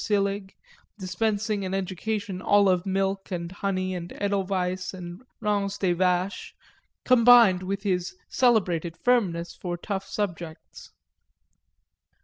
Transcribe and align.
Sillig, 0.03 0.53
dispensing 0.97 1.63
an 1.63 1.75
education 1.75 2.41
all 2.41 2.67
of 2.67 2.87
milk 2.87 3.29
and 3.29 3.51
honey 3.51 3.93
and 3.93 4.11
edelweiss 4.13 4.95
and 4.95 5.21
ranz 5.39 5.77
des 5.77 5.93
vaches, 5.93 6.53
combined 7.05 7.61
with 7.61 7.83
his 7.83 8.15
celebrated 8.27 8.97
firmness 8.97 9.53
for 9.55 9.77
tough 9.77 10.07
subjects. 10.07 10.91